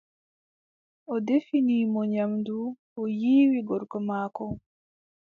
[1.13, 2.59] O defini mo nyamndu,
[3.01, 4.45] o yiiwi gorko maako.